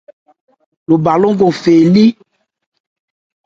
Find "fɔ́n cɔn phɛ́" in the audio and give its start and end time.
1.23-1.77